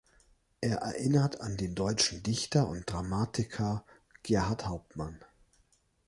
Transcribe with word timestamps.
Er 0.61 0.77
erinnert 0.77 1.41
an 1.41 1.57
den 1.57 1.75
deutschen 1.75 2.23
Dichter 2.23 2.67
und 2.67 2.91
Dramatiker 2.91 3.85
Gerhart 4.23 4.65
Hauptmann. 4.67 5.23